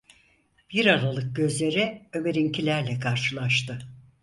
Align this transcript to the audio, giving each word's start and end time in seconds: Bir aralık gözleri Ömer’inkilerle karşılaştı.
Bir 0.73 0.85
aralık 0.85 1.35
gözleri 1.35 2.01
Ömer’inkilerle 2.13 2.99
karşılaştı. 2.99 3.79